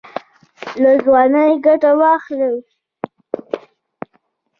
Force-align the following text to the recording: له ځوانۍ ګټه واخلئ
له 0.81 0.91
ځوانۍ 1.03 1.51
ګټه 1.65 1.91
واخلئ 2.01 2.55